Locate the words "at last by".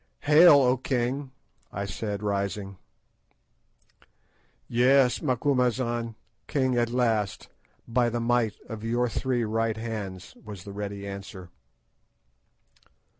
6.75-8.09